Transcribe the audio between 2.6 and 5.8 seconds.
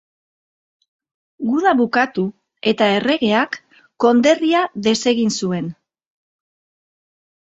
eta erregeak konderria desegin zuen.